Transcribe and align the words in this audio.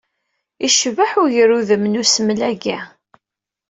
Icbeḥ 0.67 1.11
ugrudem 1.23 1.83
n 1.87 1.99
usmel-agi. 2.01 2.77